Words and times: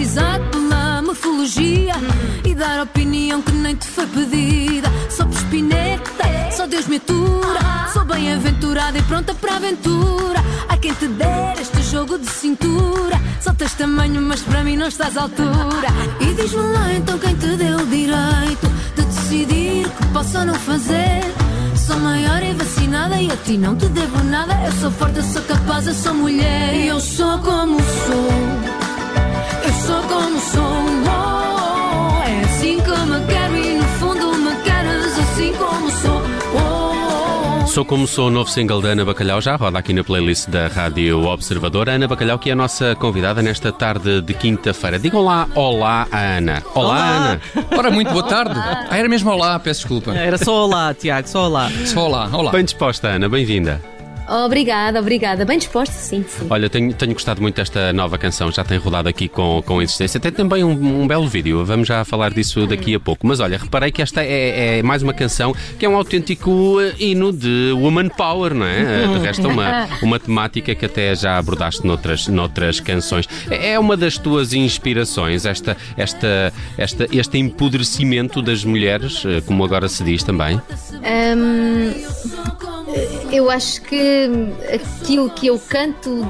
me 0.00 0.06
analisar 0.06 0.40
pela 0.50 1.02
morfologia 1.02 1.92
e 2.44 2.54
dar 2.54 2.82
opinião 2.82 3.42
que 3.42 3.52
nem 3.52 3.74
te 3.76 3.86
foi 3.86 4.06
pedida. 4.06 4.88
Sou 5.10 5.28
espineta, 5.28 6.24
só 6.52 6.66
Deus 6.66 6.86
me 6.86 6.96
atura. 6.96 7.88
Sou 7.92 8.04
bem-aventurada 8.04 8.96
e 8.96 9.02
pronta 9.02 9.34
para 9.34 9.52
a 9.52 9.56
aventura. 9.56 10.42
Há 10.68 10.76
quem 10.78 10.94
te 10.94 11.06
der 11.06 11.60
este 11.60 11.82
jogo 11.82 12.18
de 12.18 12.26
cintura. 12.30 13.20
Só 13.40 13.52
tens 13.52 13.74
tamanho, 13.74 14.22
mas 14.22 14.40
para 14.40 14.64
mim 14.64 14.76
não 14.76 14.88
estás 14.88 15.16
à 15.18 15.22
altura. 15.22 15.88
E 16.20 16.34
diz-me 16.34 16.62
lá 16.62 16.92
então 16.94 17.18
quem 17.18 17.34
te 17.34 17.56
deu 17.56 17.78
o 17.78 17.86
direito 17.86 18.66
de 18.96 19.02
decidir 19.02 19.86
o 19.86 19.90
que 19.90 20.06
posso 20.12 20.38
ou 20.38 20.46
não 20.46 20.54
fazer. 20.54 21.20
Sou 21.76 21.98
maior 21.98 22.42
e 22.42 22.54
vacinada 22.54 23.20
e 23.20 23.30
a 23.30 23.36
ti 23.36 23.58
não 23.58 23.76
te 23.76 23.86
devo 23.86 24.24
nada. 24.24 24.54
Eu 24.64 24.72
sou 24.80 24.90
forte, 24.92 25.18
eu 25.18 25.24
sou 25.24 25.42
capaz, 25.42 25.86
eu 25.86 25.94
sou 25.94 26.14
mulher. 26.14 26.74
E 26.74 26.86
eu 26.86 27.00
sou 27.00 27.38
como 27.40 27.76
sou. 27.78 28.59
Sou 37.70 37.84
como 37.84 38.04
sou 38.04 38.26
o 38.26 38.30
novo 38.32 38.50
single 38.50 38.82
da 38.82 38.88
Ana 38.88 39.04
Bacalhau, 39.04 39.40
já 39.40 39.54
roda 39.54 39.78
aqui 39.78 39.92
na 39.92 40.02
playlist 40.02 40.48
da 40.48 40.66
Rádio 40.66 41.24
Observador. 41.24 41.88
A 41.88 41.92
Ana 41.92 42.08
Bacalhau, 42.08 42.36
que 42.36 42.50
é 42.50 42.52
a 42.52 42.56
nossa 42.56 42.96
convidada 42.96 43.40
nesta 43.42 43.70
tarde 43.70 44.20
de 44.20 44.34
quinta-feira. 44.34 44.98
Digam 44.98 45.22
lá 45.22 45.48
olá 45.54 46.04
à 46.10 46.18
Ana. 46.18 46.64
Olá, 46.74 46.98
Ana. 46.98 47.40
Ora, 47.78 47.92
muito 47.92 48.10
boa 48.10 48.24
tarde. 48.24 48.58
Ah, 48.58 48.98
era 48.98 49.08
mesmo 49.08 49.30
olá, 49.30 49.56
peço 49.60 49.82
desculpa. 49.82 50.12
Era 50.12 50.36
só 50.36 50.64
olá, 50.64 50.92
Tiago, 50.92 51.28
só 51.28 51.46
olá. 51.46 51.70
Só 51.86 52.06
olá, 52.08 52.28
olá. 52.32 52.50
Bem 52.50 52.64
disposta, 52.64 53.06
Ana, 53.06 53.28
bem-vinda. 53.28 53.80
Obrigada, 54.30 55.00
obrigada. 55.00 55.44
Bem 55.44 55.58
disposta, 55.58 55.92
sim, 55.92 56.24
sim. 56.28 56.46
Olha, 56.48 56.70
tenho, 56.70 56.94
tenho 56.94 57.12
gostado 57.12 57.42
muito 57.42 57.56
desta 57.56 57.92
nova 57.92 58.16
canção, 58.16 58.52
já 58.52 58.62
tem 58.62 58.78
rodado 58.78 59.08
aqui 59.08 59.28
com, 59.28 59.60
com 59.66 59.82
insistência. 59.82 60.20
Tem 60.20 60.30
também 60.30 60.62
um, 60.62 61.02
um 61.02 61.06
belo 61.08 61.26
vídeo, 61.26 61.64
vamos 61.64 61.88
já 61.88 62.04
falar 62.04 62.32
disso 62.32 62.64
daqui 62.64 62.94
a 62.94 63.00
pouco. 63.00 63.26
Mas 63.26 63.40
olha, 63.40 63.58
reparei 63.58 63.90
que 63.90 64.00
esta 64.00 64.22
é, 64.22 64.78
é 64.78 64.82
mais 64.84 65.02
uma 65.02 65.12
canção 65.12 65.52
que 65.76 65.84
é 65.84 65.88
um 65.88 65.96
autêntico 65.96 66.80
eh, 66.80 66.94
hino 67.00 67.32
de 67.32 67.72
Woman 67.72 68.08
Power, 68.08 68.54
não 68.54 68.66
é? 68.66 69.06
De 69.06 69.18
resto, 69.26 69.48
uma, 69.48 69.88
uma 70.00 70.20
temática 70.20 70.76
que 70.76 70.86
até 70.86 71.12
já 71.16 71.36
abordaste 71.36 71.84
noutras, 71.84 72.28
noutras 72.28 72.78
canções. 72.78 73.28
É 73.50 73.78
uma 73.80 73.96
das 73.96 74.16
tuas 74.16 74.52
inspirações, 74.52 75.44
esta, 75.44 75.76
esta, 75.96 76.52
esta, 76.78 77.08
este 77.10 77.36
empodrecimento 77.38 78.40
das 78.40 78.64
mulheres, 78.64 79.24
eh, 79.26 79.40
como 79.44 79.64
agora 79.64 79.88
se 79.88 80.04
diz 80.04 80.22
também? 80.22 80.60
Hum, 80.92 81.92
eu 83.32 83.50
acho 83.50 83.82
que 83.82 84.28
aquilo 84.72 85.30
que 85.30 85.46
eu 85.46 85.58
canto 85.58 86.26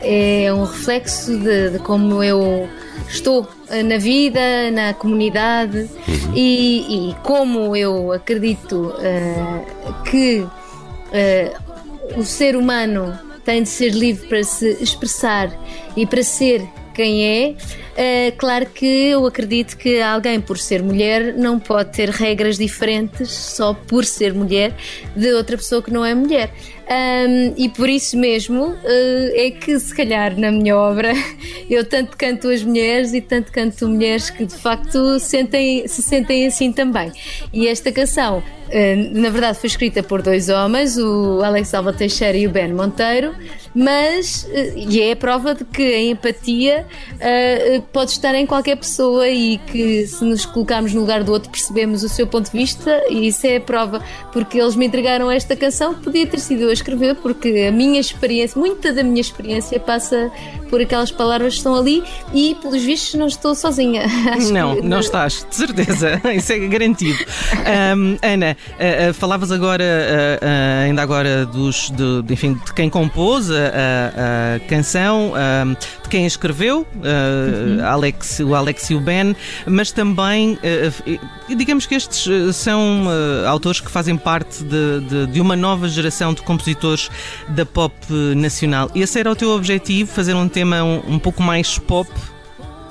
é 0.00 0.52
um 0.52 0.64
reflexo 0.64 1.38
de, 1.38 1.70
de 1.70 1.78
como 1.80 2.22
eu 2.22 2.68
estou 3.08 3.48
na 3.84 3.98
vida, 3.98 4.70
na 4.72 4.94
comunidade 4.94 5.88
e, 6.34 7.10
e 7.10 7.14
como 7.22 7.76
eu 7.76 8.12
acredito 8.12 8.94
uh, 8.96 10.02
que 10.04 10.40
uh, 10.40 12.18
o 12.18 12.24
ser 12.24 12.56
humano 12.56 13.18
tem 13.44 13.62
de 13.62 13.68
ser 13.68 13.90
livre 13.90 14.26
para 14.28 14.44
se 14.44 14.70
expressar 14.80 15.50
e 15.96 16.06
para 16.06 16.22
ser 16.22 16.66
quem 16.94 17.24
é. 17.24 17.54
Uh, 18.00 18.34
claro 18.38 18.64
que 18.64 18.86
eu 18.86 19.26
acredito 19.26 19.76
que 19.76 20.00
alguém, 20.00 20.40
por 20.40 20.56
ser 20.56 20.82
mulher, 20.82 21.34
não 21.34 21.58
pode 21.60 21.92
ter 21.92 22.08
regras 22.08 22.56
diferentes 22.56 23.30
só 23.30 23.74
por 23.74 24.06
ser 24.06 24.32
mulher 24.32 24.74
de 25.14 25.30
outra 25.34 25.58
pessoa 25.58 25.82
que 25.82 25.92
não 25.92 26.02
é 26.02 26.14
mulher. 26.14 26.50
Um, 26.90 27.54
e 27.56 27.68
por 27.68 27.88
isso 27.88 28.18
mesmo 28.18 28.70
uh, 28.70 28.76
é 29.34 29.52
que, 29.52 29.78
se 29.78 29.94
calhar, 29.94 30.36
na 30.36 30.50
minha 30.50 30.76
obra, 30.76 31.12
eu 31.70 31.84
tanto 31.84 32.16
canto 32.16 32.48
as 32.48 32.64
mulheres 32.64 33.14
e 33.14 33.20
tanto 33.20 33.52
canto 33.52 33.86
mulheres 33.86 34.28
que 34.28 34.44
de 34.44 34.56
facto 34.56 35.20
sentem, 35.20 35.86
se 35.86 36.02
sentem 36.02 36.48
assim 36.48 36.72
também. 36.72 37.12
E 37.52 37.68
esta 37.68 37.92
canção, 37.92 38.38
uh, 38.38 38.42
na 39.12 39.30
verdade, 39.30 39.58
foi 39.58 39.68
escrita 39.68 40.02
por 40.02 40.20
dois 40.20 40.48
homens, 40.48 40.98
o 40.98 41.40
Alex 41.44 41.72
Alva 41.74 41.92
Teixeira 41.92 42.36
e 42.36 42.48
o 42.48 42.50
Ben 42.50 42.72
Monteiro, 42.72 43.36
mas 43.72 44.48
uh, 44.50 44.76
e 44.76 45.00
é 45.00 45.12
a 45.12 45.16
prova 45.16 45.54
de 45.54 45.64
que 45.64 45.94
a 45.94 46.02
empatia 46.02 46.84
pode 47.92 48.12
estar 48.12 48.34
em 48.34 48.46
qualquer 48.46 48.76
pessoa 48.76 49.28
e 49.28 49.58
que, 49.58 50.06
se 50.06 50.24
nos 50.24 50.44
colocarmos 50.44 50.92
no 50.94 51.00
lugar 51.00 51.24
do 51.24 51.32
outro, 51.32 51.50
percebemos 51.50 52.02
o 52.02 52.08
seu 52.08 52.26
ponto 52.26 52.50
de 52.50 52.56
vista, 52.56 53.02
e 53.08 53.26
isso 53.26 53.46
é 53.46 53.56
a 53.56 53.60
prova, 53.60 54.02
porque 54.32 54.58
eles 54.58 54.76
me 54.76 54.86
entregaram 54.86 55.30
esta 55.30 55.56
canção 55.56 55.94
podia 55.94 56.26
ter 56.26 56.40
sido 56.40 56.62
eu 56.62 56.70
a 56.70 56.72
escrever, 56.72 57.16
porque 57.16 57.66
a 57.68 57.72
minha 57.72 58.00
experiência, 58.00 58.58
muita 58.58 58.92
da 58.92 59.02
minha 59.02 59.20
experiência 59.20 59.78
passa 59.78 60.30
por 60.70 60.80
aquelas 60.80 61.10
palavras 61.10 61.54
que 61.54 61.58
estão 61.58 61.74
ali 61.74 62.02
e, 62.32 62.54
pelos 62.62 62.82
vistos, 62.82 63.14
não 63.14 63.26
estou 63.26 63.54
sozinha. 63.54 64.04
Acho 64.32 64.52
não, 64.52 64.76
que... 64.76 64.82
não 64.82 65.00
estás, 65.00 65.44
de 65.48 65.54
certeza, 65.54 66.20
isso 66.32 66.52
é 66.52 66.58
garantido. 66.60 67.18
Um, 67.96 68.16
Ana, 68.22 68.56
uh, 68.56 69.10
uh, 69.10 69.14
falavas 69.14 69.50
agora, 69.50 69.84
uh, 69.84 70.84
ainda 70.86 71.02
agora, 71.02 71.44
dos, 71.44 71.90
de, 71.90 72.22
de, 72.22 72.32
enfim, 72.32 72.54
de 72.54 72.72
quem 72.72 72.88
compôs 72.88 73.50
a, 73.50 74.56
a 74.56 74.60
canção, 74.68 75.32
de 76.02 76.08
quem 76.08 76.24
a 76.24 76.26
escreveu, 76.26 76.86
uhum. 76.94 77.84
Alex, 77.84 78.38
o 78.40 78.54
Alex 78.54 78.90
e 78.90 78.94
o 78.94 79.00
Ben, 79.00 79.34
mas 79.66 79.90
também, 79.90 80.56
digamos 81.48 81.86
que 81.86 81.94
estes 81.96 82.28
são 82.54 83.08
autores 83.48 83.80
que 83.80 83.90
fazem 83.90 84.16
parte 84.16 84.62
de, 84.62 85.00
de, 85.00 85.26
de 85.26 85.40
uma 85.40 85.56
nova 85.56 85.88
geração 85.88 86.32
de 86.32 86.42
compositores 86.42 87.10
da 87.48 87.66
pop 87.66 87.94
nacional. 88.36 88.90
Esse 88.94 89.18
era 89.18 89.30
o 89.30 89.34
teu 89.34 89.50
objetivo, 89.50 90.10
fazer 90.10 90.34
um 90.34 90.48
tema 90.60 90.84
um, 90.84 91.14
um 91.14 91.18
pouco 91.18 91.42
mais 91.42 91.78
pop? 91.78 92.10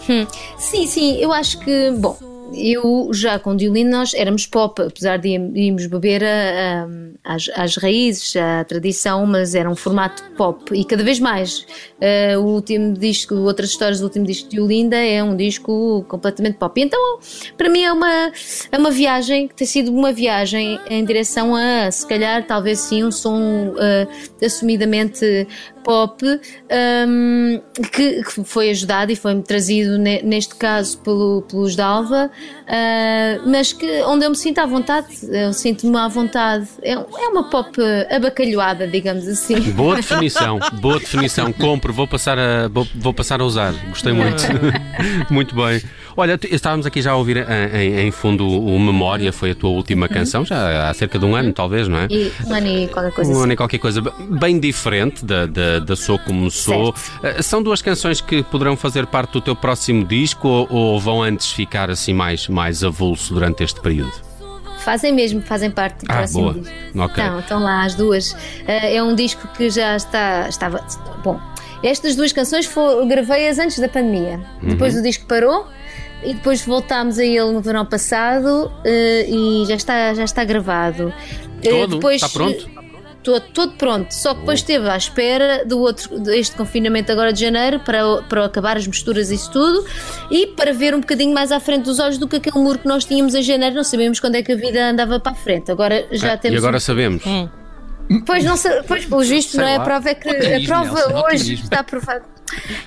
Hum, 0.09 0.25
sim, 0.57 0.88
sim, 0.88 1.18
eu 1.18 1.31
acho 1.31 1.59
que, 1.59 1.91
bom, 1.91 2.18
eu 2.52 3.12
já 3.13 3.38
com 3.38 3.52
o 3.52 3.56
Diolino 3.56 3.91
nós 3.91 4.16
éramos 4.16 4.47
pop, 4.47 4.81
apesar 4.81 5.18
de 5.18 5.30
irmos 5.30 5.85
beber 5.85 6.24
a, 6.24 6.88
a, 7.24 7.35
às, 7.35 7.47
às, 7.56 7.78
raízes, 7.78 8.35
à 8.35 8.63
tradição, 8.63 9.24
mas 9.28 9.53
era 9.53 9.69
um 9.69 9.75
formato 9.75 10.24
pop 10.35 10.74
e 10.74 10.84
cada 10.84 11.03
vez 11.03 11.19
mais. 11.19 11.59
Uh, 12.02 12.40
o 12.40 12.56
último 12.56 12.94
disco, 12.94 13.35
outras 13.35 13.69
histórias 13.69 14.00
do 14.00 14.06
último 14.06 14.25
disco 14.25 14.50
de 14.50 14.59
Olinda 14.59 14.97
é 14.97 15.24
um 15.24 15.36
disco 15.36 16.03
completamente 16.07 16.57
pop. 16.57 16.81
Então, 16.81 17.19
para 17.56 17.69
mim 17.69 17.84
é 17.84 17.94
uma, 17.94 18.31
é 18.72 18.78
uma 18.80 18.90
viagem, 18.90 19.47
que 19.47 19.53
tem 19.53 19.68
sido 19.68 19.91
uma 19.91 20.12
viagem 20.12 20.80
em 20.90 21.06
direção 21.06 21.56
a, 21.56 21.91
se 21.91 22.07
calhar, 22.07 22.47
talvez 22.47 22.80
sim, 22.80 23.03
um 23.03 23.12
som 23.12 23.40
uh, 23.75 24.44
assumidamente 24.44 25.47
pop 25.90 26.24
um, 26.24 27.60
que, 27.92 28.24
que, 28.24 28.44
foi 28.44 28.70
ajudado 28.70 29.12
e 29.12 29.16
foi-me 29.16 29.42
trazido 29.42 29.98
ne, 29.98 30.22
neste 30.22 30.54
caso 30.54 31.00
pelo, 31.00 31.42
pelos 31.50 31.76
Dalva, 31.76 32.30
uh, 32.30 33.50
mas 33.50 33.74
que 33.74 34.04
onde 34.04 34.24
eu 34.24 34.30
me 34.30 34.36
sinto 34.36 34.60
à 34.60 34.68
vontade, 34.68 35.08
eu 35.24 35.52
sinto-me 35.52 35.98
à 35.98 36.08
vontade. 36.08 36.68
É, 36.84 36.92
é 36.92 37.28
uma 37.30 37.50
pop 37.50 37.76
abacalhoada, 38.08 38.88
digamos 38.88 39.28
assim. 39.28 39.60
Boa 39.80 39.96
definição, 39.96 40.60
boa 40.80 41.00
definição. 41.00 41.52
Compro, 41.52 41.92
vou 41.92 42.08
passar 42.08 42.38
a, 42.38 42.68
vou, 42.68 42.88
vou 42.94 43.14
passar 43.14 43.42
a 43.42 43.46
usar. 43.46 43.74
Gostei 43.90 44.14
muito. 44.14 44.44
muito 45.32 45.56
bem. 45.56 45.82
Olha, 46.19 46.38
estávamos 46.52 46.85
aqui 46.85 47.02
já 47.02 47.12
a 47.12 47.16
ouvir 47.16 47.38
em, 47.74 48.07
em, 48.07 48.12
fundo 48.12 48.46
o 48.46 48.78
Memória, 48.78 49.31
foi 49.31 49.52
a 49.52 49.56
tua 49.56 49.69
última 49.69 50.06
uhum. 50.06 50.13
canção, 50.13 50.44
já 50.44 50.89
há 50.89 50.94
cerca 50.94 51.18
de 51.18 51.24
um 51.24 51.33
ano, 51.33 51.54
talvez, 51.54 51.88
não 51.88 51.98
é? 51.98 52.07
E 52.10 52.30
um 52.45 52.54
ano 52.54 52.68
e 52.68 52.88
qualquer 52.89 53.13
coisa. 53.13 53.31
Um 53.31 53.39
ano 53.39 53.54
e 53.54 53.56
qualquer 53.56 53.77
coisa, 53.77 54.01
bem 54.01 54.60
diferente 54.60 55.24
da, 55.24 55.45
da, 55.45 55.80
da 55.80 55.95
Sou 55.95 56.19
Como 56.19 56.51
Sou. 56.51 56.94
Certo. 56.94 57.42
São 57.42 57.63
duas 57.63 57.81
canções 57.81 58.19
que 58.19 58.44
poderão 58.44 58.75
fazer 58.75 59.07
parte 59.07 59.31
do 59.31 59.39
teu 59.39 59.56
próximo 59.56 60.04
disco 60.04 60.45
ou, 60.45 60.68
ou 60.69 61.00
vão 61.00 61.24
antes 61.24 61.54
ficar 61.54 61.89
assim 61.89 62.13
mais, 62.13 62.50
mais 62.50 62.83
avulso 62.83 63.33
durante 63.33 63.63
este 63.63 63.80
período? 63.80 64.12
Fazem 64.80 65.13
mesmo, 65.13 65.42
fazem 65.42 65.72
parte 65.72 66.06
do 66.06 66.12
ah, 66.12 66.18
próximo 66.18 66.42
boa. 66.42 66.54
disco. 66.56 66.75
Okay. 66.95 67.24
Então, 67.24 67.39
estão 67.39 67.63
lá 67.63 67.86
as 67.86 67.95
duas. 67.95 68.36
É 68.68 69.01
um 69.01 69.15
disco 69.15 69.48
que 69.56 69.69
já 69.69 69.95
está, 69.95 70.50
estava. 70.50 70.83
Bom, 71.24 71.39
estas 71.81 72.18
duas 72.18 72.33
canções 72.33 72.69
gravei-as 73.07 73.57
antes 73.57 73.80
da 73.80 73.88
pandemia. 73.88 74.42
Uhum. 74.62 74.69
Depois 74.72 74.98
o 74.98 75.01
disco 75.01 75.25
parou 75.25 75.65
e 76.24 76.33
depois 76.33 76.66
voltámos 76.66 77.18
a 77.18 77.25
ele 77.25 77.51
no 77.51 77.62
verão 77.62 77.86
passado 77.86 78.66
uh, 78.66 78.83
e 78.86 79.66
já 79.68 79.75
está, 79.75 80.13
já 80.13 80.24
está 80.24 80.44
gravado. 80.44 81.13
Todo? 81.63 81.83
Uh, 81.83 81.88
depois, 81.88 82.21
está 82.21 82.30
pronto? 82.30 82.80
Todo, 83.21 83.44
todo 83.54 83.74
pronto, 83.74 84.13
só 84.13 84.33
que 84.33 84.39
depois 84.39 84.60
esteve 84.60 84.89
à 84.89 84.95
espera 84.95 85.66
do 85.66 85.77
outro, 85.80 86.19
deste 86.19 86.56
confinamento 86.56 87.12
agora 87.12 87.33
de 87.33 87.42
janeiro 87.42 87.81
para, 87.81 88.21
para 88.24 88.45
acabar 88.45 88.77
as 88.77 88.88
misturas 88.88 89.30
e 89.30 89.36
isso 89.36 89.51
tudo 89.51 89.86
e 90.31 90.48
para 90.48 90.71
ver 90.71 90.95
um 90.95 91.01
bocadinho 91.01 91.33
mais 91.33 91.51
à 91.51 91.60
frente 91.60 91.83
dos 91.83 92.00
olhos 92.00 92.18
do 92.18 92.30
que 92.30 92.38
aquele 92.38 92.57
muro 92.57 92.80
que 92.80 92.88
nós 92.88 93.04
tínhamos 93.04 93.36
em 93.36 93.44
janeiro, 93.44 93.75
não 93.75 93.83
sabíamos 93.83 94.22
quando 94.22 94.36
é 94.36 94.42
que 94.42 94.54
a 94.54 94.56
vida 94.56 94.89
andava 94.89 95.19
para 95.19 95.33
a 95.33 95.36
frente. 95.36 95.69
Agora 95.69 96.07
já 96.12 96.33
ah, 96.33 96.38
temos. 96.38 96.56
E 96.56 96.57
agora 96.57 96.77
um... 96.77 96.80
sabemos. 96.80 97.25
Hum. 97.25 97.50
Pois, 98.25 98.44
não 98.44 98.56
pois, 98.88 99.06
pelos 99.06 99.27
vistos, 99.27 99.56
não 99.56 99.68
é? 99.68 99.75
A 99.75 99.81
prova 99.81 100.10
é 100.10 100.15
que 100.15 100.30
a 100.30 100.65
prova 100.65 101.27
hoje 101.27 101.56
está 101.56 101.81
aprovada. 101.81 102.24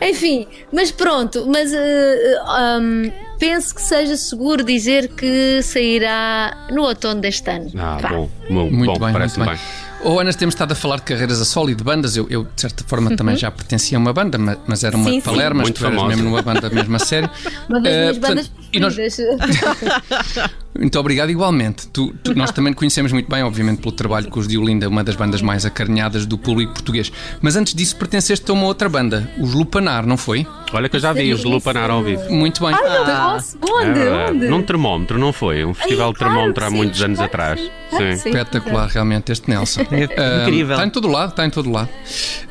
Enfim, 0.00 0.46
mas 0.72 0.90
pronto, 0.90 1.44
mas 1.46 1.70
uh, 1.72 2.80
um, 2.80 3.12
penso 3.38 3.74
que 3.74 3.82
seja 3.82 4.16
seguro 4.16 4.64
dizer 4.64 5.08
que 5.08 5.60
sairá 5.62 6.66
no 6.70 6.82
outono 6.82 7.20
deste 7.20 7.50
ano. 7.50 7.70
Ah, 7.78 7.98
bom, 8.08 8.30
bom, 8.50 8.70
muito 8.70 8.92
bom, 8.98 9.04
bem, 9.06 9.12
parece 9.12 9.38
bem. 9.38 9.48
bem. 9.48 9.58
Ou 10.04 10.18
Ana, 10.18 10.32
temos 10.34 10.54
estado 10.56 10.72
a 10.72 10.74
falar 10.74 10.96
de 10.96 11.02
carreiras 11.02 11.40
a 11.40 11.44
solo 11.44 11.70
e 11.70 11.76
de 11.76 11.84
bandas. 11.84 12.16
Eu, 12.16 12.26
eu 12.28 12.42
de 12.42 12.60
certa 12.60 12.82
forma, 12.88 13.14
também 13.16 13.36
já 13.36 13.52
pertencia 13.52 13.96
a 13.96 14.00
uma 14.00 14.12
banda, 14.12 14.36
ma- 14.36 14.56
mas, 14.66 14.82
era 14.82 14.96
uma 14.96 15.04
Sim, 15.08 15.18
de 15.18 15.24
sim. 15.24 15.30
Palermo, 15.30 15.58
mas 15.58 15.68
Muito 15.68 15.78
tu 15.78 15.84
eras 15.86 15.96
famosa. 15.96 16.16
mesmo 16.16 16.28
numa 16.30 16.42
banda 16.42 16.68
mesmo 16.70 16.96
a 16.96 16.98
sério. 16.98 17.30
Uma 17.68 17.80
das 17.80 17.92
Eh, 17.92 18.00
minhas 18.00 18.18
portanto, 18.18 18.36
bandas 18.36 18.52
e 18.72 18.80
nós- 18.80 18.94
preferidas. 18.96 20.50
Muito 20.78 20.98
obrigado, 20.98 21.30
igualmente. 21.30 21.86
Tu- 21.88 22.14
tu- 22.24 22.34
nós 22.34 22.50
também 22.50 22.72
te 22.72 22.76
conhecemos 22.76 23.12
muito 23.12 23.28
bem, 23.30 23.42
obviamente, 23.42 23.80
pelo 23.80 23.92
trabalho 23.92 24.28
com 24.28 24.40
os 24.40 24.48
Diolinda, 24.48 24.88
uma 24.88 25.04
das 25.04 25.14
bandas 25.14 25.42
mais 25.42 25.66
acarinhadas 25.66 26.24
do 26.24 26.38
público 26.38 26.72
português. 26.72 27.12
Mas 27.42 27.56
antes 27.56 27.74
disso, 27.74 27.94
pertenceste 27.96 28.50
a 28.50 28.54
uma 28.54 28.64
outra 28.64 28.88
banda, 28.88 29.30
os 29.38 29.52
Lupanar, 29.52 30.06
não 30.06 30.16
foi? 30.16 30.46
Olha 30.72 30.88
que 30.88 30.96
eu 30.96 31.00
já 31.00 31.12
vi 31.12 31.32
os 31.32 31.44
Lupanar 31.44 31.90
ao 31.90 32.02
vivo. 32.02 32.22
Muito 32.32 32.64
bem. 32.64 32.74
Ai, 32.74 33.34
posso. 33.34 33.58
Onde? 33.70 34.00
É. 34.00 34.30
Onde? 34.30 34.46
Num 34.48 34.62
termómetro, 34.62 35.18
não 35.18 35.32
foi? 35.32 35.62
Um 35.64 35.74
festival 35.74 36.06
Ai, 36.08 36.12
de 36.14 36.18
claro 36.18 36.32
termómetro 36.34 36.64
há 36.64 36.70
sim, 36.70 36.76
muitos 36.76 37.02
anos 37.02 37.18
claro 37.18 37.30
atrás. 37.32 37.60
sim. 37.60 37.70
Claro 37.90 38.16
Sim. 38.16 38.28
Espetacular, 38.30 38.88
realmente, 38.88 39.30
este 39.32 39.50
Nelson. 39.50 39.82
É 39.92 40.08
Ah, 40.16 40.42
incrível. 40.42 40.72
Está 40.74 40.86
em 40.86 40.90
todo 40.90 41.08
lado, 41.08 41.30
está 41.30 41.44
em 41.46 41.50
todo 41.50 41.70
lado. 41.70 41.90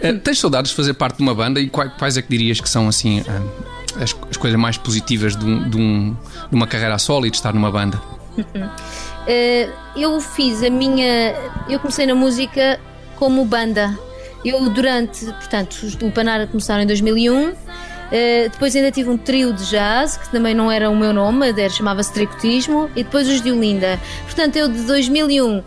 Ah, 0.04 0.14
tens 0.24 0.38
saudades 0.40 0.70
de 0.70 0.78
fazer 0.78 0.94
parte 0.94 1.18
de 1.18 1.24
uma 1.24 1.34
banda 1.34 1.60
e 1.60 1.68
quais, 1.68 1.92
quais 1.98 2.18
é 2.18 2.22
que 2.22 2.30
dirias 2.30 2.62
que 2.62 2.70
são 2.70 2.88
assim 2.88 3.24
ah, 3.28 3.42
as, 4.02 4.16
as 4.30 4.38
coisas 4.38 4.60
mais 4.60 4.78
positivas 4.78 5.36
de, 5.36 5.46
um- 5.46 5.70
de 5.70 5.78
um- 5.78 6.14
de 6.50 6.56
uma 6.56 6.68
carreira 6.68 6.96
a 6.96 6.98
solo 6.98 7.26
e 7.26 7.30
de 7.30 7.38
estar 7.38 7.54
numa 7.54 7.72
banda? 7.72 8.02
Eh, 9.28 9.70
eu 9.96 10.20
fiz 10.20 10.64
a 10.64 10.70
minha. 10.72 11.36
Eu 11.70 11.80
comecei 11.80 12.08
na 12.08 12.16
música 12.16 12.80
como 13.18 13.46
banda. 13.46 13.96
Eu, 14.44 14.68
durante. 14.72 15.26
Portanto, 15.26 15.76
do 15.98 16.10
Panara 16.12 16.48
começaram 16.48 16.82
em 16.82 16.88
2001. 16.88 17.54
eh, 18.12 18.50
depois 18.52 18.76
ainda 18.76 18.90
tive 18.92 19.10
um 19.12 19.18
trio 19.20 19.54
de 19.54 19.64
jazz, 19.70 20.18
que 20.18 20.28
também 20.32 20.56
não 20.56 20.72
era 20.72 20.90
o 20.90 20.96
meu 20.98 21.14
nome, 21.14 21.54
chamava-se 21.70 22.12
Tricotismo, 22.12 22.90
e 22.96 23.04
depois 23.04 23.28
os 23.30 23.42
de 23.42 23.52
Olinda. 23.52 24.00
Portanto, 24.26 24.56
eu 24.56 24.68
de 24.68 24.82
2001 24.82 25.64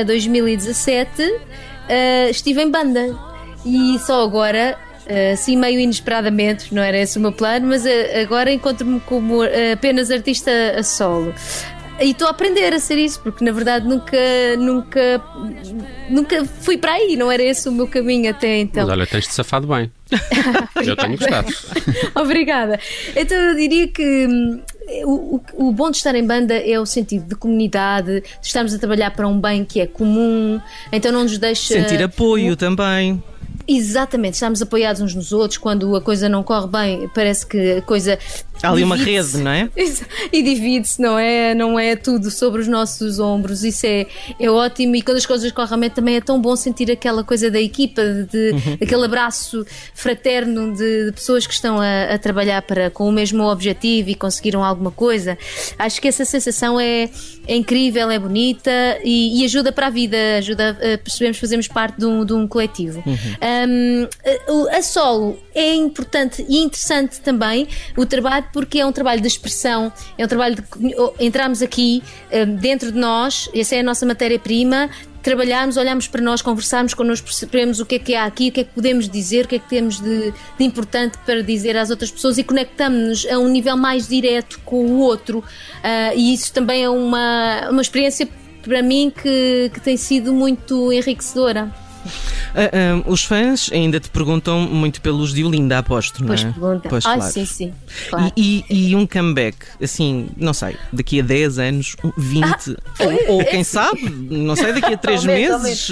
a 0.00 0.02
2017 0.04 1.22
eh, 1.88 2.28
estive 2.30 2.60
em 2.60 2.70
banda. 2.70 3.16
E 3.64 3.98
só 4.00 4.22
agora, 4.24 4.76
assim 5.32 5.56
meio 5.56 5.78
inesperadamente, 5.80 6.74
não 6.74 6.82
era 6.82 6.98
esse 6.98 7.18
o 7.18 7.20
meu 7.20 7.32
plano, 7.32 7.68
mas 7.68 7.84
eh, 7.86 8.20
agora 8.22 8.52
encontro-me 8.52 9.00
como 9.00 9.44
eh, 9.44 9.72
apenas 9.72 10.10
artista 10.10 10.50
a 10.76 10.82
solo. 10.82 11.32
E 11.98 12.10
estou 12.10 12.26
a 12.28 12.30
aprender 12.32 12.74
a 12.74 12.78
ser 12.78 12.98
isso, 12.98 13.18
porque 13.20 13.42
na 13.42 13.52
verdade 13.52 13.88
nunca, 13.88 14.16
nunca, 14.58 15.22
nunca 16.10 16.44
fui 16.44 16.76
para 16.76 16.92
aí, 16.92 17.16
não 17.16 17.32
era 17.32 17.42
esse 17.42 17.68
o 17.68 17.72
meu 17.72 17.86
caminho 17.88 18.30
até 18.30 18.58
então. 18.58 18.82
Mas 18.86 18.92
olha, 18.92 19.06
tens-te 19.06 19.32
safado 19.32 19.66
bem. 19.66 19.90
eu 20.86 20.94
tenho 20.94 21.16
gostado. 21.16 21.48
Obrigada. 22.14 22.78
Então 23.16 23.36
eu 23.38 23.56
diria 23.56 23.88
que 23.88 24.26
hum, 24.28 24.60
o, 25.04 25.36
o- 25.36 25.68
o 25.68 25.72
bom 25.72 25.90
de 25.90 25.96
estar 25.96 26.14
em 26.14 26.26
banda 26.26 26.54
é 26.54 26.78
o 26.78 26.84
sentido 26.84 27.28
de 27.30 27.34
comunidade, 27.34 28.20
de 28.20 28.26
estarmos 28.46 28.74
a 28.74 28.78
trabalhar 28.78 29.10
para 29.12 29.26
um 29.26 29.40
bem 29.40 29.64
que 29.64 29.80
é 29.80 29.86
comum, 29.86 30.60
então 30.92 31.10
não 31.10 31.22
nos 31.22 31.38
deixa. 31.38 31.74
Sentir 31.80 32.02
apoio 32.02 32.56
também. 32.56 33.22
Exatamente, 33.68 34.34
estamos 34.34 34.62
apoiados 34.62 35.02
uns 35.02 35.14
nos 35.14 35.32
outros. 35.32 35.58
Quando 35.58 35.96
a 35.96 36.00
coisa 36.00 36.28
não 36.28 36.42
corre 36.42 36.68
bem, 36.68 37.10
parece 37.14 37.44
que 37.44 37.72
a 37.72 37.82
coisa. 37.82 38.18
Há 38.62 38.70
ali 38.70 38.82
uma 38.82 38.96
rede, 38.96 39.38
não 39.38 39.50
é? 39.50 39.68
E 40.32 40.42
divide-se, 40.42 41.00
não 41.00 41.18
é? 41.18 41.54
Não 41.54 41.78
é 41.78 41.94
tudo 41.94 42.30
sobre 42.30 42.60
os 42.60 42.68
nossos 42.68 43.18
ombros. 43.18 43.62
Isso 43.64 43.86
é, 43.86 44.06
é 44.40 44.50
ótimo. 44.50 44.96
E 44.96 45.02
quando 45.02 45.18
as 45.18 45.26
coisas 45.26 45.50
correm 45.52 45.78
bem, 45.80 45.90
também 45.90 46.16
é 46.16 46.20
tão 46.20 46.40
bom 46.40 46.56
sentir 46.56 46.90
aquela 46.90 47.22
coisa 47.22 47.50
da 47.50 47.60
equipa, 47.60 48.02
de, 48.02 48.46
Uhum. 48.52 48.78
aquele 48.82 49.04
abraço 49.04 49.64
fraterno 49.94 50.72
de, 50.74 51.06
de 51.06 51.12
pessoas 51.12 51.46
que 51.46 51.52
estão 51.52 51.80
a, 51.80 52.14
a 52.14 52.18
trabalhar 52.18 52.62
para, 52.62 52.90
com 52.90 53.08
o 53.08 53.12
mesmo 53.12 53.44
objetivo 53.44 54.10
e 54.10 54.14
conseguiram 54.14 54.62
alguma 54.64 54.90
coisa. 54.90 55.36
Acho 55.78 56.00
que 56.00 56.08
essa 56.08 56.24
sensação 56.24 56.78
é, 56.80 57.08
é 57.46 57.56
incrível, 57.56 58.10
é 58.10 58.18
bonita 58.18 58.70
e, 59.04 59.40
e 59.40 59.44
ajuda 59.44 59.70
para 59.72 59.86
a 59.86 59.90
vida, 59.90 60.16
ajuda 60.38 60.70
a 60.70 60.98
percebermos 60.98 61.36
que 61.36 61.40
fazemos 61.40 61.68
parte 61.68 61.98
de 61.98 62.06
um, 62.06 62.24
de 62.24 62.32
um 62.32 62.46
coletivo. 62.48 63.02
Um, 63.06 64.08
a- 64.72 64.76
a 64.78 64.82
solo 64.82 65.38
é 65.54 65.74
importante 65.74 66.44
e 66.48 66.58
interessante 66.58 67.20
também 67.20 67.68
o 67.96 68.04
trabalho 68.06 68.46
porque 68.56 68.78
é 68.78 68.86
um 68.86 68.90
trabalho 68.90 69.20
de 69.20 69.28
expressão, 69.28 69.92
é 70.16 70.24
um 70.24 70.28
trabalho 70.28 70.54
de 70.54 70.64
entrarmos 71.20 71.60
aqui 71.60 72.02
um, 72.32 72.56
dentro 72.56 72.90
de 72.90 72.98
nós, 72.98 73.50
essa 73.54 73.76
é 73.76 73.80
a 73.80 73.82
nossa 73.82 74.06
matéria-prima. 74.06 74.88
Trabalharmos, 75.22 75.76
olharmos 75.76 76.08
para 76.08 76.22
nós, 76.22 76.40
conversarmos 76.40 76.94
connosco, 76.94 77.26
percebemos 77.26 77.80
o 77.80 77.84
que 77.84 77.96
é 77.96 77.98
que 77.98 78.14
há 78.14 78.24
aqui, 78.24 78.48
o 78.48 78.52
que 78.52 78.60
é 78.60 78.64
que 78.64 78.72
podemos 78.72 79.10
dizer, 79.10 79.44
o 79.44 79.48
que 79.48 79.56
é 79.56 79.58
que 79.58 79.68
temos 79.68 80.00
de, 80.00 80.32
de 80.56 80.64
importante 80.64 81.18
para 81.26 81.42
dizer 81.42 81.76
às 81.76 81.90
outras 81.90 82.10
pessoas 82.10 82.38
e 82.38 82.44
conectamos-nos 82.44 83.26
a 83.26 83.38
um 83.38 83.48
nível 83.48 83.76
mais 83.76 84.08
direto 84.08 84.58
com 84.64 84.86
o 84.86 85.00
outro. 85.00 85.44
Ah, 85.84 86.14
e 86.14 86.32
isso 86.32 86.50
também 86.50 86.82
é 86.82 86.88
uma, 86.88 87.68
uma 87.68 87.82
experiência 87.82 88.26
para 88.62 88.82
mim 88.82 89.12
que, 89.14 89.70
que 89.74 89.80
tem 89.80 89.98
sido 89.98 90.32
muito 90.32 90.90
enriquecedora. 90.90 91.70
Ah, 92.54 92.70
ah, 92.72 93.02
os 93.10 93.24
fãs 93.24 93.70
ainda 93.72 93.98
te 94.00 94.08
perguntam 94.10 94.60
muito 94.60 95.00
pelos 95.00 95.32
de 95.34 95.44
Olinda, 95.44 95.78
aposto, 95.78 96.20
não 96.20 96.28
Pois 96.28 96.40
é? 96.44 96.44
pergunta. 96.52 96.88
Pois, 96.88 97.04
Ai, 97.06 97.16
claro. 97.18 97.32
sim, 97.32 97.46
sim. 97.46 97.72
Claro. 98.08 98.32
E, 98.36 98.64
e- 98.70 98.88
e 98.90 98.96
um 98.96 99.06
comeback, 99.06 99.56
assim, 99.82 100.28
não 100.36 100.52
sei, 100.54 100.76
daqui 100.92 101.20
a 101.20 101.22
10 101.22 101.58
anos, 101.58 101.96
um 102.04 102.12
20, 102.16 102.76
ou, 103.28 103.36
ou 103.36 103.44
quem 103.44 103.62
sabe, 103.64 104.00
não 104.30 104.56
sei, 104.56 104.72
daqui 104.72 104.94
a 104.94 104.96
3 104.96 105.20
Ao 105.20 105.26
menos, 105.26 105.54
ao 105.54 105.60
meses. 105.60 105.90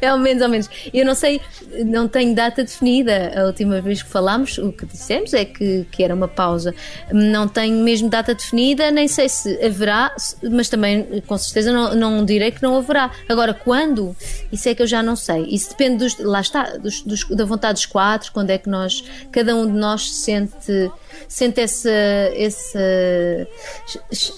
É 0.00 0.08
ao 0.08 0.18
menos, 0.18 0.42
ao 0.42 0.48
menos. 0.48 0.68
Eu 0.92 1.04
não 1.04 1.14
sei, 1.14 1.40
não 1.84 2.08
tenho 2.08 2.34
data 2.34 2.62
definida. 2.64 3.32
A 3.36 3.44
última 3.44 3.80
vez 3.80 4.02
que 4.02 4.08
falámos, 4.10 4.58
o 4.58 4.72
que 4.72 4.86
dissemos 4.86 5.32
é 5.34 5.44
que, 5.44 5.86
que 5.90 6.02
era 6.02 6.14
uma 6.14 6.28
pausa. 6.28 6.74
Não 7.12 7.48
tenho 7.48 7.82
mesmo 7.82 8.08
data 8.08 8.34
definida, 8.34 8.90
nem 8.90 9.08
sei 9.08 9.28
se 9.28 9.58
haverá, 9.64 10.14
mas 10.50 10.68
também 10.68 11.22
com 11.26 11.36
certeza 11.38 11.72
não, 11.72 11.94
não 11.94 12.24
direi 12.24 12.50
que 12.50 12.62
não 12.62 12.76
haverá. 12.76 13.10
Agora, 13.28 13.52
quando? 13.54 14.14
Isso 14.50 14.68
é 14.68 14.74
que 14.74 14.82
eu 14.82 14.86
já 14.86 15.02
não 15.02 15.14
sei. 15.14 15.44
Isso 15.50 15.70
depende 15.70 15.98
dos. 15.98 16.18
Lá 16.18 16.40
está, 16.40 16.76
dos, 16.78 17.02
dos- 17.02 17.24
da 17.24 17.44
vontade 17.44 17.74
dos 17.74 17.86
quatro, 17.86 18.32
quando 18.32 18.50
é 18.50 18.56
que 18.58 18.68
nós, 18.68 19.04
cada 19.30 19.54
um 19.54 19.66
de 19.66 19.72
nós 19.78 20.10
sente, 20.10 20.90
sente 21.26 21.60
esse, 21.60 21.88
esse, 22.34 22.78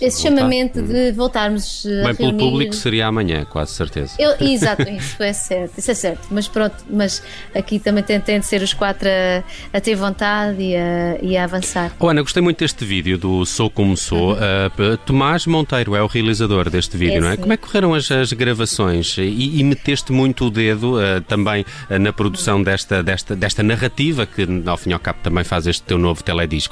esse 0.00 0.23
chamamento 0.23 0.82
de 0.82 1.12
voltarmos 1.12 1.85
a 1.87 2.06
Bem 2.06 2.15
pelo 2.15 2.35
público 2.37 2.75
seria 2.75 3.06
amanhã, 3.06 3.45
quase 3.45 3.73
certeza. 3.73 4.14
Eu- 4.19 4.35
exato, 4.40 4.88
isso 4.88 5.23
é 5.23 5.33
certo, 5.33 5.78
isso 5.78 5.90
é 5.90 5.95
certo. 5.95 6.28
Mas 6.31 6.49
pronto, 6.49 6.76
mas 6.88 7.23
aqui 7.55 7.78
também 7.78 8.02
tem, 8.02 8.21
tem 8.21 8.40
de 8.40 8.47
ser 8.47 8.62
os 8.62 8.73
quatro 8.73 9.09
a, 9.09 9.76
a 9.76 9.81
ter 9.81 9.95
vontade 9.95 10.61
e 10.62 10.76
a, 10.76 11.19
e 11.23 11.37
a 11.37 11.45
avançar. 11.45 11.93
Oh, 11.99 12.09
Ana, 12.09 12.23
gostei 12.23 12.43
muito 12.43 12.59
deste 12.59 12.85
vídeo 12.85 13.19
do 13.19 13.45
Sou 13.47 13.69
Como 13.71 13.97
Sou. 13.97 14.33
Uh, 14.35 14.37
p- 14.76 14.97
Tomás 15.05 15.47
Monteiro 15.47 15.95
é 15.95 16.02
o 16.02 16.07
realizador 16.07 16.71
deste 16.71 16.97
vídeo, 16.97 17.16
É, 17.16 17.21
não 17.21 17.28
é? 17.28 17.37
sim. 17.37 17.40
Como 17.40 17.52
é 17.52 17.57
que 17.57 17.66
correram 17.66 17.95
as, 17.95 18.11
as 18.11 18.33
gravações? 18.33 19.16
E, 19.19 19.59
e 19.61 19.64
meteste 19.64 20.12
muito 20.12 20.47
o 20.47 20.50
dedo 20.50 20.97
uh, 20.99 21.21
também 21.26 21.64
uh, 21.90 21.99
na 21.99 22.12
produção 22.12 22.62
desta, 22.62 23.02
desta, 23.02 23.35
desta 23.37 23.62
narrativa 23.62 24.26
que, 24.26 24.47
ao 24.66 24.76
fim 24.76 24.90
e 24.90 24.93
ao 24.93 25.00
cabo, 25.00 25.19
também 25.23 25.45
faz 25.45 25.66
este 25.66 25.83
teu 25.83 25.99
novo 25.99 26.23
teledisco? 26.23 26.70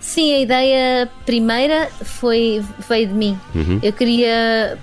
Sim, 0.00 0.34
a 0.34 0.40
ideia 0.40 1.10
primeira 1.24 1.88
foi, 2.04 2.64
veio 2.88 3.08
de 3.08 3.14
mim. 3.14 3.38
Eu 3.82 3.92
queria 3.92 4.78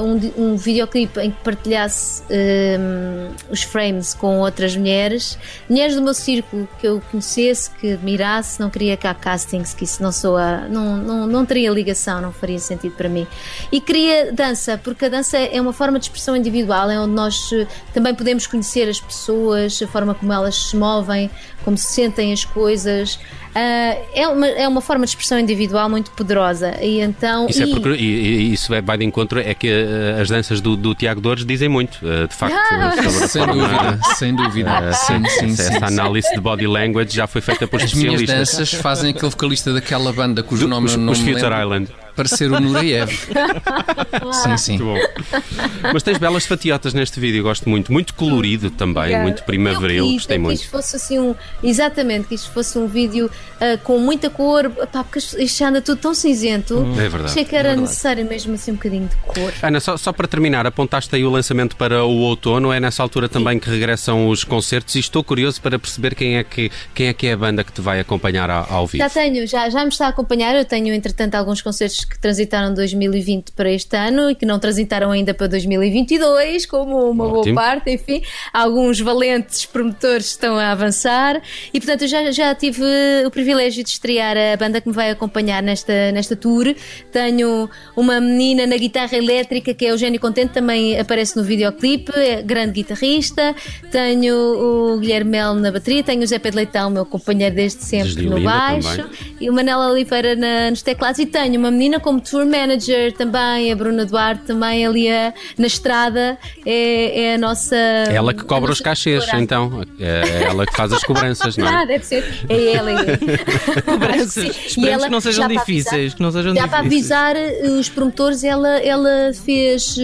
um, 0.00 0.16
di- 0.18 0.32
um 0.36 0.56
videoclipe 0.56 1.20
em 1.20 1.30
que 1.30 1.36
partilhasse 1.42 2.22
hum, 2.30 3.30
os 3.50 3.62
frames 3.62 4.14
com 4.14 4.38
outras 4.40 4.76
mulheres, 4.76 5.38
mulheres 5.68 5.94
do 5.94 6.02
meu 6.02 6.14
círculo 6.14 6.68
que 6.78 6.86
eu 6.86 7.02
conhecesse, 7.10 7.70
que 7.70 7.92
admirasse, 7.92 8.60
não 8.60 8.70
queria 8.70 8.96
cá 8.96 9.14
castings, 9.14 9.74
que 9.74 9.84
isso 9.84 10.02
não 10.02 10.12
soa, 10.12 10.68
não, 10.68 10.96
não, 10.96 11.26
não 11.26 11.44
teria 11.46 11.70
ligação, 11.70 12.20
não 12.20 12.32
faria 12.32 12.58
sentido 12.58 12.94
para 12.96 13.08
mim. 13.08 13.26
E 13.70 13.80
queria 13.80 14.32
dança, 14.32 14.78
porque 14.82 15.04
a 15.06 15.08
dança 15.08 15.38
é 15.38 15.60
uma 15.60 15.72
forma 15.72 15.98
de 15.98 16.06
expressão 16.06 16.36
individual, 16.36 16.90
é 16.90 16.98
onde 16.98 17.12
nós 17.14 17.50
eh, 17.52 17.66
também 17.92 18.14
podemos 18.14 18.46
conhecer 18.46 18.88
as 18.88 19.00
pessoas, 19.00 19.80
a 19.82 19.86
forma 19.86 20.14
como 20.14 20.32
elas 20.32 20.70
se 20.70 20.76
movem, 20.76 21.30
como 21.64 21.76
se 21.76 21.92
sentem 21.92 22.32
as 22.32 22.44
coisas. 22.44 23.18
Ah, 23.54 23.96
é, 24.14 24.28
uma, 24.28 24.46
é 24.46 24.68
uma 24.68 24.80
forma 24.80 25.04
de 25.04 25.10
expressão 25.10 25.38
individual 25.38 25.88
muito 25.88 26.10
poderosa. 26.12 26.76
E 26.82 27.00
então. 27.00 27.48
Isso, 27.48 27.62
é 27.62 27.66
e- 27.66 27.70
porque, 27.70 27.88
e, 27.90 28.04
e 28.04 28.52
isso 28.52 28.68
vai 28.68 28.80
de 28.98 29.04
encontro, 29.04 29.40
é 29.40 29.52
que 29.54 29.68
uh, 29.68 30.20
as 30.20 30.28
danças 30.28 30.60
do, 30.60 30.76
do 30.76 30.94
Tiago 30.94 31.20
Dores 31.20 31.44
dizem 31.44 31.68
muito, 31.68 31.96
uh, 32.06 32.28
de 32.28 32.34
facto, 32.34 32.54
Ah! 32.54 32.92
Sem 33.28 33.42
forma- 33.42 33.52
dúvida, 33.54 34.00
sem 34.16 34.34
dúvida. 34.34 34.70
Uh, 34.70 34.94
Sim, 34.94 35.24
sim, 35.28 35.62
essa, 35.62 35.86
análise 35.86 36.32
de 36.34 36.40
body 36.40 36.66
language 36.66 37.14
já 37.14 37.26
foi 37.26 37.40
feita 37.40 37.66
por 37.66 37.82
As 37.82 37.92
minhas 37.94 38.14
especialistas. 38.20 38.58
danças 38.58 38.80
fazem 38.80 39.10
aquele 39.10 39.30
vocalista 39.30 39.72
daquela 39.72 40.12
banda 40.12 40.42
cujo 40.42 40.68
nome 40.68 40.86
Os, 40.86 40.92
eu 40.92 40.98
não 40.98 41.12
os 41.12 41.18
me 41.20 41.32
Future 41.32 41.50
lembro, 41.50 41.62
Island. 41.62 41.88
Parecer 42.20 42.52
o 42.52 42.60
Nureyev. 42.60 43.08
sim, 44.32 44.56
sim. 44.58 44.78
Muito 44.78 44.84
bom. 44.84 45.90
Mas 45.92 46.02
tens 46.02 46.18
belas 46.18 46.44
fatiotas 46.44 46.92
neste 46.92 47.18
vídeo, 47.18 47.42
gosto 47.42 47.68
muito. 47.68 47.90
Muito 47.90 48.12
colorido 48.14 48.70
também, 48.70 49.02
Obrigada. 49.04 49.22
muito 49.24 49.44
primaveril, 49.44 50.04
quis, 50.04 50.14
gostei 50.14 50.36
eu 50.36 50.42
muito. 50.42 50.60
que 50.60 50.68
fosse 50.68 50.96
assim 50.96 51.18
um. 51.18 51.34
Exatamente, 51.62 52.28
que 52.28 52.34
isto 52.34 52.50
fosse 52.50 52.78
um 52.78 52.86
vídeo 52.86 53.30
ah, 53.60 53.78
com 53.82 53.98
muita 53.98 54.28
cor, 54.28 54.70
pá, 54.70 55.02
porque 55.02 55.18
isto 55.18 55.58
já 55.58 55.68
anda 55.68 55.80
tudo 55.80 55.98
tão 55.98 56.14
cinzento. 56.14 56.78
É 56.98 57.08
verdade. 57.08 57.24
Achei 57.26 57.44
que 57.44 57.56
era 57.56 57.74
necessário 57.74 58.24
mesmo 58.24 58.54
assim 58.54 58.72
um 58.72 58.74
bocadinho 58.74 59.08
de 59.08 59.16
cor. 59.16 59.52
Ana, 59.62 59.80
só, 59.80 59.96
só 59.96 60.12
para 60.12 60.28
terminar, 60.28 60.66
apontaste 60.66 61.14
aí 61.14 61.24
o 61.24 61.30
lançamento 61.30 61.76
para 61.76 62.04
o 62.04 62.18
outono, 62.20 62.72
é 62.72 62.80
nessa 62.80 63.02
altura 63.02 63.28
também 63.28 63.58
que 63.58 63.68
regressam 63.70 64.28
os 64.28 64.44
concertos 64.44 64.94
e 64.94 64.98
estou 64.98 65.24
curioso 65.24 65.60
para 65.60 65.78
perceber 65.78 66.14
quem 66.14 66.36
é 66.36 66.44
que, 66.44 66.70
quem 66.94 67.08
é, 67.08 67.12
que 67.12 67.26
é 67.26 67.32
a 67.32 67.36
banda 67.36 67.64
que 67.64 67.72
te 67.72 67.80
vai 67.80 68.00
acompanhar 68.00 68.50
ao, 68.50 68.66
ao 68.70 68.86
vivo. 68.86 69.02
Já 69.02 69.10
tenho, 69.10 69.46
já, 69.46 69.70
já 69.70 69.82
me 69.82 69.88
está 69.88 70.06
a 70.06 70.08
acompanhar. 70.10 70.54
Eu 70.54 70.64
tenho, 70.64 70.94
entretanto, 70.94 71.34
alguns 71.34 71.62
concertos 71.62 72.04
que 72.10 72.18
transitaram 72.18 72.74
2020 72.74 73.52
para 73.52 73.70
este 73.70 73.96
ano 73.96 74.30
e 74.30 74.34
que 74.34 74.44
não 74.44 74.58
transitaram 74.58 75.12
ainda 75.12 75.32
para 75.32 75.46
2022, 75.46 76.66
como 76.66 77.10
uma 77.10 77.24
Ótimo. 77.24 77.54
boa 77.54 77.54
parte, 77.54 77.90
enfim. 77.90 78.22
Alguns 78.52 79.00
valentes 79.00 79.64
promotores 79.64 80.26
estão 80.26 80.58
a 80.58 80.72
avançar 80.72 81.40
e, 81.72 81.78
portanto, 81.80 82.02
eu 82.02 82.08
já, 82.08 82.30
já 82.32 82.54
tive 82.54 82.82
o 83.24 83.30
privilégio 83.30 83.84
de 83.84 83.90
estrear 83.90 84.36
a 84.36 84.56
banda 84.56 84.80
que 84.80 84.88
me 84.88 84.94
vai 84.94 85.10
acompanhar 85.10 85.62
nesta, 85.62 86.10
nesta 86.12 86.34
tour. 86.34 86.74
Tenho 87.12 87.70
uma 87.96 88.20
menina 88.20 88.66
na 88.66 88.76
guitarra 88.76 89.16
elétrica 89.16 89.72
que 89.72 89.86
é 89.86 89.90
Eugênio 89.92 90.20
Contente, 90.20 90.52
também 90.52 90.98
aparece 90.98 91.36
no 91.36 91.44
videoclipe, 91.44 92.12
é 92.14 92.42
grande 92.42 92.72
guitarrista. 92.72 93.54
Tenho 93.90 94.34
o 94.34 94.98
Guilherme 94.98 95.30
Mel 95.30 95.54
na 95.54 95.70
bateria, 95.70 96.02
tenho 96.02 96.22
o 96.22 96.26
Zé 96.26 96.38
Pedro 96.38 96.56
Leitão, 96.56 96.90
meu 96.90 97.06
companheiro 97.06 97.54
desde 97.54 97.84
sempre 97.84 98.22
no 98.22 98.40
baixo, 98.40 99.02
também. 99.02 99.36
e 99.40 99.48
o 99.48 99.52
Manela 99.52 99.90
Oliveira 99.90 100.34
na, 100.34 100.70
nos 100.70 100.82
teclados. 100.82 101.18
E 101.20 101.26
tenho 101.26 101.58
uma 101.58 101.70
menina 101.70 101.89
como 101.98 102.20
tour 102.20 102.44
manager 102.46 103.12
também, 103.12 103.72
a 103.72 103.76
Bruna 103.76 104.04
Duarte 104.04 104.42
também 104.44 104.86
ali 104.86 105.10
a, 105.10 105.32
na 105.58 105.66
estrada, 105.66 106.38
é, 106.64 107.22
é 107.22 107.34
a 107.34 107.38
nossa. 107.38 107.74
É 107.74 108.14
ela 108.14 108.34
que 108.34 108.44
cobra 108.44 108.70
os 108.70 108.80
cachês, 108.80 109.26
então. 109.34 109.82
É 109.98 110.44
ela 110.44 110.66
que 110.66 110.76
faz 110.76 110.92
as 110.92 111.02
cobranças, 111.02 111.56
não 111.56 111.66
é? 111.66 111.74
Ah, 111.74 111.84
deve 111.84 112.04
ser. 112.04 112.24
É 112.48 112.72
ela. 112.74 112.90
É. 112.90 113.16
cobranças. 113.82 114.56
Esperemos 114.66 115.04
que 115.04 115.10
não 115.10 115.20
sejam 115.20 115.48
difíceis. 115.48 115.94
Avisar, 115.94 116.16
que 116.16 116.22
não 116.22 116.30
sejam 116.30 116.54
já 116.54 116.66
difíceis. 116.66 116.70
para 116.70 116.78
avisar 116.78 117.36
os 117.78 117.88
promotores, 117.88 118.44
ela, 118.44 118.78
ela 118.78 119.32
fez 119.32 119.96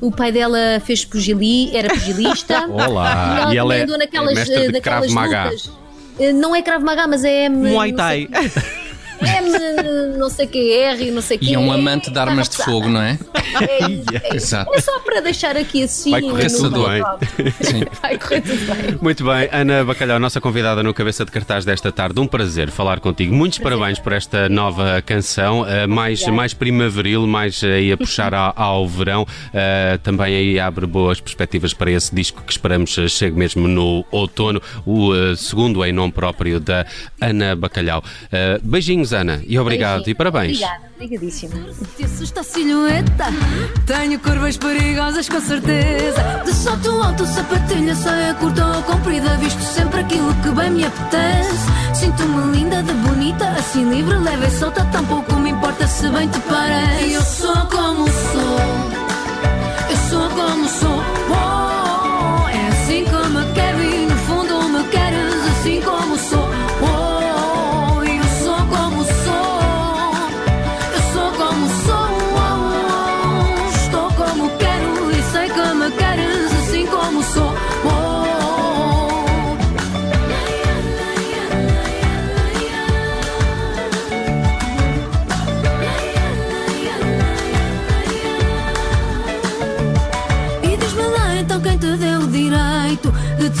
o 0.00 0.10
pai 0.10 0.30
dela 0.30 0.80
fez 0.84 1.04
pugili, 1.04 1.76
era 1.76 1.88
pugilista. 1.88 2.66
Olá! 2.70 3.50
E 3.52 3.56
ela, 3.56 3.76
e 3.76 3.80
ela 3.80 3.94
é, 3.94 3.98
naquelas, 3.98 4.48
é 4.48 4.70
naquelas 4.70 5.12
lutas. 5.12 5.70
Eh, 6.18 6.32
não 6.32 6.54
é 6.54 6.62
Krav 6.62 6.82
Maga, 6.82 7.06
mas 7.06 7.24
é. 7.24 7.48
Muay 7.48 7.92
Thai. 7.92 8.28
M 9.20 10.18
não 10.18 10.28
sei 10.28 10.46
que 10.46 10.72
R, 10.72 11.10
não 11.10 11.22
sei 11.22 11.38
que. 11.38 11.50
E 11.50 11.54
é 11.54 11.58
um 11.58 11.72
amante 11.72 12.10
de 12.10 12.18
armas 12.18 12.48
de 12.48 12.56
fogo, 12.56 12.88
não 12.88 13.00
é? 13.00 13.18
É, 13.60 14.28
é, 14.32 14.36
Exato. 14.36 14.74
é 14.74 14.80
só 14.80 14.98
para 15.00 15.20
deixar 15.20 15.56
aqui 15.56 15.82
assim. 15.82 16.10
Vai 16.10 16.22
correr 16.22 16.50
tudo 16.50 16.86
bem. 16.86 17.02
Vai 18.02 18.18
correr 18.18 18.40
tudo 18.42 18.74
bem. 18.74 18.98
Muito 19.00 19.24
bem, 19.24 19.48
Ana 19.52 19.84
Bacalhau, 19.84 20.18
nossa 20.18 20.40
convidada 20.40 20.82
no 20.82 20.92
Cabeça 20.92 21.24
de 21.24 21.30
Cartaz 21.30 21.64
desta 21.64 21.90
tarde. 21.90 22.20
Um 22.20 22.26
prazer 22.26 22.70
falar 22.70 23.00
contigo. 23.00 23.34
Muitos 23.34 23.58
prazer. 23.58 23.78
parabéns 23.78 23.98
por 23.98 24.12
esta 24.12 24.48
nova 24.48 25.02
canção, 25.02 25.62
uh, 25.62 25.88
mais, 25.88 26.26
mais 26.26 26.52
primaveril, 26.52 27.26
mais 27.26 27.62
uh, 27.62 27.66
aí 27.66 27.92
a 27.92 27.96
puxar 27.96 28.34
ao, 28.34 28.52
ao 28.56 28.88
verão. 28.88 29.22
Uh, 29.22 29.98
também 30.02 30.34
aí 30.34 30.60
abre 30.60 30.86
boas 30.86 31.20
perspectivas 31.20 31.72
para 31.72 31.90
esse 31.90 32.14
disco 32.14 32.42
que 32.42 32.52
esperamos 32.52 32.90
chegue 33.08 33.36
mesmo 33.36 33.66
no 33.68 34.04
outono, 34.10 34.60
o 34.86 35.12
segundo 35.36 35.84
em 35.84 35.92
nome 35.92 36.12
próprio 36.12 36.60
da 36.60 36.86
Ana 37.20 37.54
Bacalhau. 37.54 38.02
beijinhos 38.62 39.07
Beijinhos, 39.08 39.12
Ana, 39.12 39.42
e 39.46 39.58
obrigado 39.58 40.04
Beijinho. 40.04 40.12
e 40.12 40.14
parabéns. 40.14 40.56
Obrigada, 40.58 40.80
obrigadíssima. 40.96 41.54
Esta 42.22 42.42
silhueta, 42.42 43.26
tenho 43.86 44.18
curvas 44.20 44.56
perigosas 44.56 45.28
com 45.28 45.40
certeza. 45.40 46.42
De 46.44 46.52
salto 46.52 46.90
alto, 47.02 47.24
sapatilha, 47.26 47.94
saia 47.94 48.34
curta 48.34 48.66
ou 48.66 48.82
comprida, 48.82 49.36
visto 49.38 49.60
sempre 49.62 50.00
aquilo 50.00 50.34
que 50.42 50.50
bem 50.50 50.70
me 50.70 50.84
apetece. 50.84 51.68
Sinto-me 51.94 52.56
linda, 52.56 52.82
de 52.82 52.92
bonita, 52.92 53.48
assim 53.50 53.88
livre, 53.90 54.16
leve 54.18 54.46
e 54.46 54.50
solta, 54.50 54.84
tampouco 54.86 55.34
me 55.36 55.50
importa 55.50 55.86
se 55.86 56.08
bem 56.10 56.28
te 56.28 56.40
parece. 56.40 57.12
Eu 57.12 57.22
sou 57.22 57.56
como 57.66 58.06
sou, 58.08 58.58
eu 59.90 59.96
sou 60.10 60.28
como 60.30 60.68
sou. 60.68 61.02
Oh, 61.30 61.57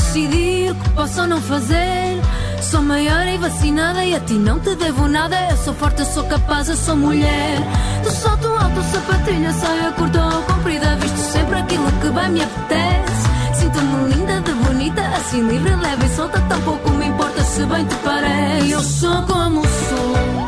decidir 0.08 0.70
o 0.70 0.74
que 0.74 0.90
posso 0.90 1.20
ou 1.20 1.26
não 1.26 1.40
fazer. 1.40 2.20
Sou 2.62 2.82
maior 2.82 3.26
e 3.26 3.38
vacinada 3.38 4.04
e 4.04 4.14
a 4.14 4.20
ti 4.20 4.34
não 4.34 4.58
te 4.58 4.74
devo 4.74 5.06
nada. 5.06 5.36
Eu 5.50 5.56
sou 5.58 5.74
forte, 5.74 6.00
eu 6.00 6.06
sou 6.06 6.24
capaz, 6.24 6.68
eu 6.68 6.76
sou 6.76 6.96
mulher. 6.96 7.58
Do 8.02 8.10
salto 8.10 8.48
alto, 8.48 8.82
sapatilha, 8.92 9.52
saia 9.52 9.92
curta 9.92 10.24
ou 10.24 10.42
comprida. 10.42 10.96
Visto 10.96 11.18
sempre 11.18 11.58
aquilo 11.58 11.92
que 12.00 12.08
bem 12.10 12.30
me 12.30 12.42
apetece. 12.42 13.28
Sinto-me 13.54 14.14
linda, 14.14 14.40
de 14.40 14.52
bonita, 14.52 15.02
assim 15.16 15.46
livre, 15.46 15.76
leve 15.76 16.06
e 16.06 16.16
solta. 16.16 16.40
Tampouco 16.40 16.90
me 16.90 17.06
importa 17.06 17.42
se 17.42 17.64
bem 17.66 17.84
te 17.84 17.94
parece. 17.96 18.70
Eu 18.70 18.80
sou 18.80 19.22
como 19.22 19.62
sou. 19.62 20.47